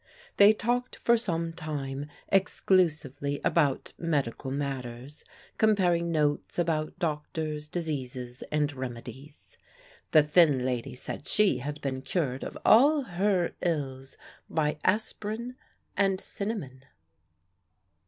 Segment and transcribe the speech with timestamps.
[0.37, 5.23] They talked for some time exclusively about medical matters,
[5.59, 9.59] comparing notes about doctors, diseases, and remedies.
[10.09, 14.17] The thin lady said she had been cured of all her ills
[14.49, 15.55] by aspirin
[15.95, 16.83] and cinnamon.